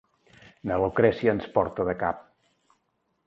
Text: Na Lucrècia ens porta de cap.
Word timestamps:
Na 0.69 0.77
Lucrècia 0.83 1.35
ens 1.37 1.45
porta 1.59 1.85
de 1.91 1.95
cap. 2.05 2.25